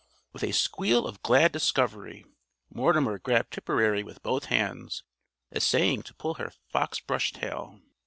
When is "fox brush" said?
6.71-7.31